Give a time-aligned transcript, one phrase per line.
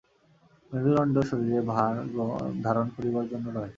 [0.71, 1.93] মেরুদণ্ড শরীরের ভার
[2.63, 3.69] ধারণ করিবার জন্য নয়।